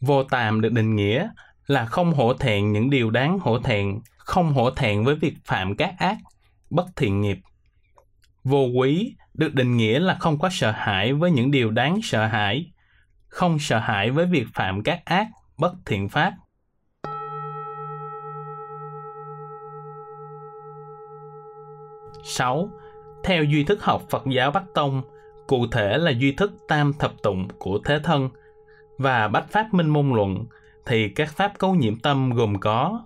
Vô 0.00 0.24
tàm 0.24 0.60
được 0.60 0.72
định 0.72 0.96
nghĩa 0.96 1.28
là 1.66 1.86
không 1.86 2.14
hổ 2.14 2.34
thẹn 2.34 2.72
những 2.72 2.90
điều 2.90 3.10
đáng 3.10 3.38
hổ 3.38 3.58
thẹn, 3.58 4.00
không 4.16 4.52
hổ 4.52 4.70
thẹn 4.70 5.04
với 5.04 5.14
việc 5.14 5.34
phạm 5.44 5.76
các 5.76 5.94
ác, 5.98 6.16
bất 6.70 6.86
thiện 6.96 7.20
nghiệp. 7.20 7.38
Vô 8.44 8.66
quý 8.78 9.16
được 9.34 9.54
định 9.54 9.76
nghĩa 9.76 9.98
là 9.98 10.16
không 10.20 10.38
có 10.38 10.48
sợ 10.52 10.70
hãi 10.70 11.12
với 11.12 11.30
những 11.30 11.50
điều 11.50 11.70
đáng 11.70 11.98
sợ 12.02 12.26
hãi, 12.26 12.72
không 13.26 13.58
sợ 13.58 13.78
hãi 13.78 14.10
với 14.10 14.26
việc 14.26 14.46
phạm 14.54 14.82
các 14.82 15.04
ác, 15.04 15.26
bất 15.58 15.72
thiện 15.86 16.08
pháp. 16.08 16.32
Sáu, 22.24 22.70
Theo 23.24 23.44
duy 23.44 23.64
thức 23.64 23.84
học 23.84 24.02
Phật 24.10 24.22
giáo 24.30 24.50
Bắc 24.50 24.64
Tông, 24.74 25.02
cụ 25.46 25.66
thể 25.72 25.98
là 25.98 26.10
duy 26.10 26.32
thức 26.32 26.52
tam 26.68 26.92
thập 26.92 27.12
tụng 27.22 27.48
của 27.58 27.78
Thế 27.84 27.98
Thân 28.04 28.28
và 28.98 29.28
Bách 29.28 29.50
Pháp 29.50 29.74
Minh 29.74 29.88
Môn 29.88 30.10
Luận, 30.10 30.44
thì 30.86 31.08
các 31.08 31.32
pháp 31.32 31.58
cấu 31.58 31.74
nhiễm 31.74 31.98
tâm 31.98 32.30
gồm 32.30 32.60
có 32.60 33.04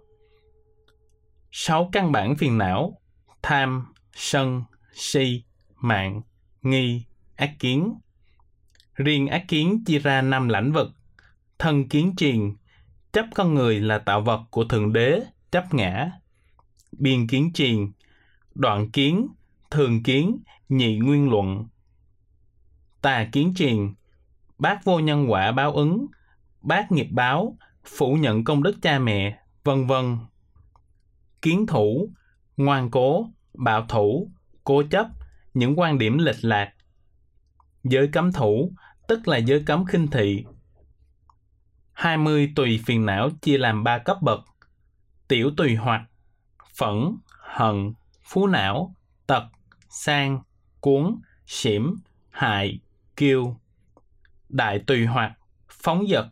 sáu 1.50 1.88
căn 1.92 2.12
bản 2.12 2.36
phiền 2.36 2.58
não, 2.58 2.98
tham, 3.42 3.92
sân, 4.12 4.62
si, 4.92 5.42
mạng, 5.80 6.22
nghi, 6.62 7.04
ác 7.36 7.54
kiến. 7.58 7.94
Riêng 8.94 9.26
ác 9.26 9.44
kiến 9.48 9.84
chia 9.84 9.98
ra 9.98 10.22
năm 10.22 10.48
lãnh 10.48 10.72
vực, 10.72 10.90
thân 11.58 11.88
kiến 11.88 12.14
triền, 12.16 12.56
chấp 13.12 13.26
con 13.34 13.54
người 13.54 13.80
là 13.80 13.98
tạo 13.98 14.20
vật 14.20 14.40
của 14.50 14.64
Thượng 14.64 14.92
Đế, 14.92 15.20
chấp 15.50 15.74
ngã. 15.74 16.10
Biên 16.92 17.26
kiến 17.26 17.50
triền, 17.54 17.92
đoạn 18.54 18.90
kiến, 18.90 19.28
thường 19.70 20.02
kiến, 20.02 20.38
nhị 20.68 20.98
nguyên 20.98 21.30
luận. 21.30 21.66
Tà 23.02 23.28
kiến 23.32 23.52
triền, 23.56 23.94
bác 24.58 24.84
vô 24.84 24.98
nhân 24.98 25.30
quả 25.30 25.52
báo 25.52 25.72
ứng, 25.72 26.06
bác 26.62 26.92
nghiệp 26.92 27.08
báo, 27.10 27.56
phủ 27.84 28.14
nhận 28.14 28.44
công 28.44 28.62
đức 28.62 28.76
cha 28.82 28.98
mẹ, 28.98 29.38
vân 29.64 29.86
vân. 29.86 30.18
Kiến 31.42 31.66
thủ, 31.66 32.08
ngoan 32.56 32.90
cố, 32.90 33.30
bạo 33.54 33.86
thủ, 33.88 34.30
cố 34.64 34.82
chấp, 34.90 35.06
những 35.58 35.78
quan 35.78 35.98
điểm 35.98 36.18
lệch 36.18 36.44
lạc. 36.44 36.72
Giới 37.84 38.08
cấm 38.08 38.32
thủ, 38.32 38.72
tức 39.08 39.28
là 39.28 39.36
giới 39.36 39.62
cấm 39.66 39.84
khinh 39.84 40.06
thị. 40.06 40.44
20 41.92 42.52
tùy 42.56 42.80
phiền 42.86 43.06
não 43.06 43.30
chia 43.42 43.58
làm 43.58 43.84
3 43.84 43.98
cấp 43.98 44.16
bậc. 44.22 44.40
Tiểu 45.28 45.50
tùy 45.56 45.76
hoặc, 45.76 46.02
phẫn, 46.74 47.16
hận, 47.28 47.92
phú 48.22 48.46
não, 48.46 48.94
tật, 49.26 49.42
sang, 49.88 50.42
cuốn, 50.80 51.20
xỉm, 51.46 51.94
hại, 52.30 52.80
kiêu. 53.16 53.56
Đại 54.48 54.78
tùy 54.86 55.06
hoặc, 55.06 55.32
phóng 55.68 56.06
dật, 56.08 56.26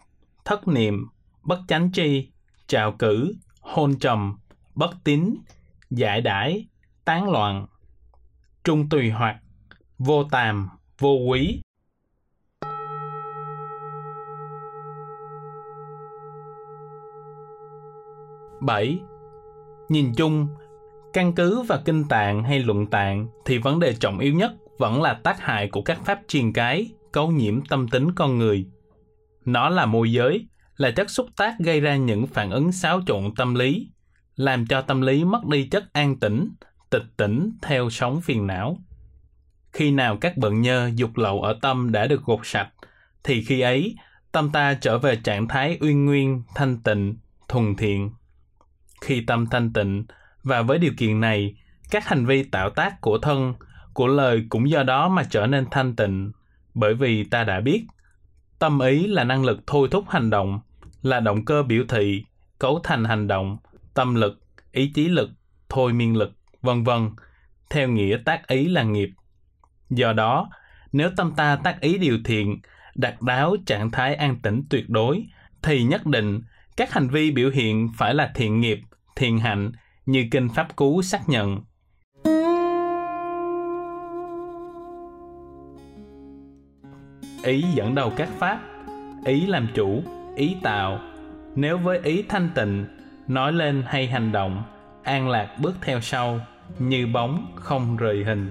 thất 0.45 0.69
niệm, 0.69 1.07
bất 1.43 1.61
chánh 1.69 1.93
tri, 1.93 2.31
trào 2.67 2.93
cử, 2.93 3.33
hôn 3.61 3.99
trầm, 3.99 4.39
bất 4.75 4.91
tín, 5.05 5.35
giải 5.91 6.21
đãi, 6.21 6.67
tán 7.05 7.31
loạn. 7.31 7.67
Trung 8.67 8.89
tùy 8.89 9.11
hoặc, 9.11 9.37
vô 9.99 10.25
tàm, 10.25 10.69
vô 10.99 11.11
quý. 11.11 11.61
Bảy, 18.61 18.99
Nhìn 19.89 20.13
chung, 20.17 20.49
căn 21.13 21.33
cứ 21.35 21.63
và 21.63 21.83
kinh 21.85 22.05
tạng 22.09 22.45
hay 22.45 22.59
luận 22.59 22.87
tạng 22.87 23.29
thì 23.45 23.59
vấn 23.59 23.81
đề 23.81 23.95
trọng 23.95 24.19
yếu 24.19 24.35
nhất 24.35 24.53
vẫn 24.79 25.03
là 25.03 25.15
tác 25.15 25.41
hại 25.41 25.69
của 25.69 25.83
các 25.83 26.05
pháp 26.05 26.21
truyền 26.29 26.53
cái, 26.53 26.91
cấu 27.13 27.31
nhiễm 27.31 27.65
tâm 27.69 27.89
tính 27.89 28.15
con 28.15 28.39
người. 28.39 28.67
Nó 29.45 29.69
là 29.69 29.87
môi 29.87 30.13
giới, 30.13 30.49
là 30.77 30.91
chất 30.91 31.11
xúc 31.11 31.27
tác 31.37 31.55
gây 31.59 31.81
ra 31.81 31.97
những 31.97 32.27
phản 32.27 32.51
ứng 32.51 32.73
xáo 32.73 33.01
trộn 33.07 33.35
tâm 33.37 33.55
lý, 33.55 33.91
làm 34.37 34.67
cho 34.67 34.81
tâm 34.81 35.01
lý 35.01 35.25
mất 35.25 35.47
đi 35.47 35.69
chất 35.69 35.93
an 35.93 36.19
tĩnh, 36.21 36.49
tịch 36.91 37.05
tỉnh 37.17 37.51
theo 37.63 37.91
sóng 37.91 38.21
phiền 38.21 38.47
não. 38.47 38.79
Khi 39.73 39.91
nào 39.91 40.17
các 40.17 40.37
bận 40.37 40.61
nhơ 40.61 40.91
dục 40.95 41.17
lậu 41.17 41.43
ở 41.43 41.59
tâm 41.63 41.93
đã 41.93 42.07
được 42.07 42.25
gột 42.25 42.41
sạch, 42.43 42.69
thì 43.25 43.45
khi 43.45 43.61
ấy 43.61 43.97
tâm 44.33 44.51
ta 44.53 44.75
trở 44.75 44.99
về 44.99 45.17
trạng 45.17 45.49
thái 45.49 45.79
uyên 45.81 46.05
nguyên, 46.05 46.43
thanh 46.55 46.83
tịnh, 46.83 47.17
thuần 47.49 47.75
thiện. 47.77 48.11
Khi 49.01 49.21
tâm 49.21 49.47
thanh 49.47 49.73
tịnh, 49.73 50.05
và 50.43 50.63
với 50.63 50.79
điều 50.79 50.93
kiện 50.97 51.21
này, 51.21 51.55
các 51.91 52.09
hành 52.09 52.27
vi 52.27 52.43
tạo 52.43 52.71
tác 52.71 53.01
của 53.01 53.19
thân, 53.19 53.55
của 53.95 54.07
lời 54.07 54.47
cũng 54.49 54.71
do 54.71 54.83
đó 54.83 55.09
mà 55.09 55.23
trở 55.31 55.47
nên 55.47 55.67
thanh 55.71 55.97
tịnh, 55.97 56.33
bởi 56.75 56.95
vì 56.95 57.25
ta 57.25 57.45
đã 57.45 57.61
biết, 57.61 57.87
tâm 58.59 58.79
ý 58.79 59.07
là 59.07 59.25
năng 59.25 59.45
lực 59.45 59.61
thôi 59.67 59.89
thúc 59.91 60.05
hành 60.09 60.31
động, 60.31 60.61
là 61.03 61.21
động 61.21 61.45
cơ 61.45 61.63
biểu 61.63 61.85
thị, 61.89 62.25
cấu 62.59 62.81
thành 62.85 63.05
hành 63.05 63.27
động, 63.27 63.57
tâm 63.95 64.15
lực, 64.15 64.41
ý 64.73 64.93
chí 64.95 65.09
lực, 65.09 65.31
thôi 65.69 65.93
miên 65.93 66.17
lực, 66.17 66.33
vân 66.67 66.85
vân, 66.85 67.11
theo 67.71 67.89
nghĩa 67.89 68.19
tác 68.25 68.47
ý 68.47 68.69
là 68.69 68.83
nghiệp. 68.83 69.11
Do 69.91 70.13
đó, 70.13 70.51
nếu 70.93 71.11
tâm 71.17 71.33
ta 71.37 71.57
tác 71.57 71.81
ý 71.81 71.99
điều 71.99 72.19
thiện, 72.25 72.61
đạt 72.95 73.15
đáo 73.21 73.57
trạng 73.67 73.91
thái 73.91 74.15
an 74.15 74.37
tĩnh 74.43 74.63
tuyệt 74.71 74.91
đối, 74.91 75.25
thì 75.63 75.83
nhất 75.83 76.07
định 76.07 76.41
các 76.77 76.93
hành 76.93 77.09
vi 77.09 77.31
biểu 77.31 77.51
hiện 77.51 77.89
phải 77.97 78.15
là 78.15 78.31
thiện 78.35 78.61
nghiệp, 78.61 78.81
thiện 79.17 79.39
hạnh 79.39 79.73
như 80.07 80.27
kinh 80.31 80.49
Pháp 80.49 80.77
Cú 80.77 81.03
xác 81.03 81.29
nhận. 81.29 81.61
Ý 87.43 87.65
dẫn 87.75 87.95
đầu 87.95 88.13
các 88.17 88.29
pháp, 88.39 88.61
ý 89.25 89.47
làm 89.47 89.69
chủ, 89.75 90.03
ý 90.37 90.57
tạo. 90.63 91.01
Nếu 91.55 91.79
với 91.79 91.99
ý 91.99 92.23
thanh 92.29 92.51
tịnh, 92.55 92.87
nói 93.29 93.53
lên 93.53 93.83
hay 93.87 94.07
hành 94.07 94.33
động, 94.33 94.63
an 95.03 95.29
lạc 95.29 95.57
bước 95.61 95.75
theo 95.83 96.01
sau, 96.01 96.41
như 96.79 97.07
bóng 97.07 97.53
không 97.55 97.97
rời 97.97 98.25
hình. 98.25 98.51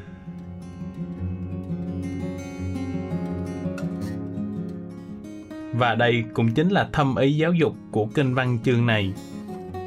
Và 5.74 5.96
đây 5.96 6.24
cũng 6.34 6.52
chính 6.52 6.70
là 6.70 6.90
thâm 6.94 7.16
ý 7.16 7.38
giáo 7.38 7.54
dục 7.54 7.76
của 7.92 8.06
kinh 8.06 8.34
văn 8.34 8.58
chương 8.64 8.86
này. 8.86 9.14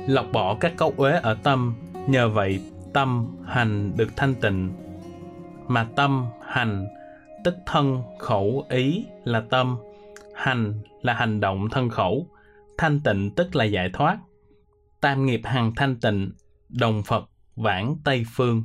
Lọc 0.09 0.27
bỏ 0.33 0.57
các 0.61 0.77
cấu 0.77 0.95
uế 0.97 1.12
ở 1.12 1.35
tâm, 1.43 1.75
nhờ 2.07 2.29
vậy 2.29 2.61
tâm 2.93 3.37
hành 3.47 3.93
được 3.97 4.17
thanh 4.17 4.35
tịnh. 4.35 4.73
Mà 5.69 5.88
tâm 5.97 6.27
hành 6.47 6.87
tức 7.45 7.55
thân 7.67 8.03
khẩu 8.19 8.67
ý 8.69 9.05
là 9.25 9.41
tâm, 9.41 9.77
hành 10.35 10.75
là 11.03 11.14
hành 11.14 11.41
động 11.41 11.69
thân 11.71 11.88
khẩu, 11.88 12.27
thanh 12.79 13.01
tịnh 13.01 13.31
tức 13.31 13.57
là 13.57 13.64
giải 13.64 13.91
thoát. 13.93 14.19
Tam 15.01 15.27
nghiệp 15.27 15.41
hằng 15.45 15.73
thanh 15.77 15.97
tịnh, 15.97 16.33
đồng 16.69 17.03
Phật 17.03 17.31
vãng 17.59 17.97
Tây 18.05 18.25
Phương. 18.35 18.62